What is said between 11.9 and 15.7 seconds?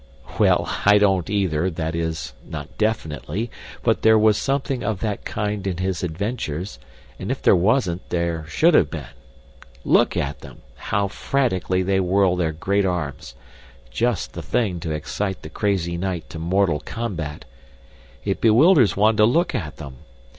whirl their great arms just the thing to excite the